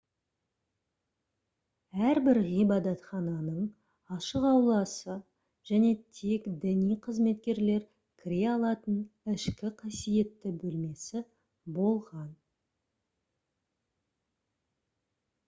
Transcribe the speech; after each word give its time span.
әрбір 2.11 2.37
ғибадатхананың 2.45 3.65
ашық 4.15 4.47
ауласы 4.51 5.17
және 5.71 5.91
тек 6.21 6.47
діни 6.63 6.95
қызметкерлер 7.03 7.83
кіре 8.23 8.39
алатын 8.55 8.97
ішкі 9.35 9.71
қасиетті 9.83 10.55
бөлмесі 10.65 11.21
болған 11.77 12.31